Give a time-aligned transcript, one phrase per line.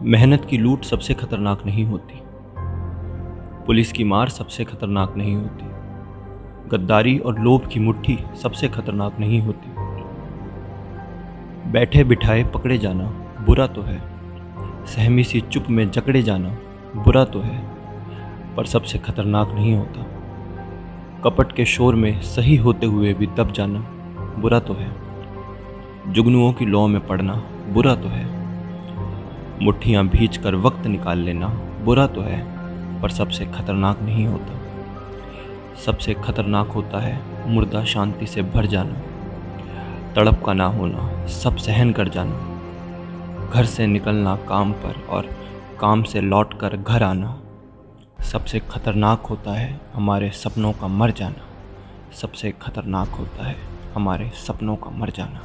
[0.00, 2.20] मेहनत की लूट सबसे खतरनाक नहीं होती।
[3.66, 5.66] पुलिस की मार सबसे खतरनाक नहीं होती।
[6.68, 9.72] गद्दारी और लोभ की मुट्ठी सबसे खतरनाक नहीं होती।
[11.70, 13.04] बैठे बिठाए पकड़े जाना
[13.46, 14.02] बुरा तो है।
[14.86, 16.56] सहमी सी चुप में जकड़े जाना
[16.96, 17.70] बुरा तो है,
[18.56, 20.02] पर सबसे खतरनाक नहीं होता।
[21.24, 23.80] कपट के शोर में सही होते हुए भी दब जाना
[24.38, 24.96] बुरा तो है।
[26.12, 28.35] जुगनुओं की लौ में पड़ना बुरा तो है।
[29.62, 31.48] मुट्ठियाँ भींच कर वक्त निकाल लेना
[31.84, 32.40] बुरा तो है,
[33.02, 34.58] पर सबसे खतरनाक नहीं होता।
[35.76, 39.00] सबसे खतरनाक होता है मुर्दा शांति से भर जाना,
[40.14, 45.28] तड़प का ना होना, सब सहन कर जाना। घर से निकलना काम पर और
[45.80, 47.36] काम से लौट कर घर आना।
[48.22, 51.46] सबसे खतरनाक होता है हमारे सपनों का मर जाना।
[52.12, 53.56] सबसे खतरनाक होता है
[53.94, 55.40] हमारे सपनों का मर जाना।